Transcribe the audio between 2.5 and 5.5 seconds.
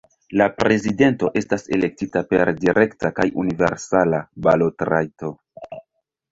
direkta kaj universala balotrajto.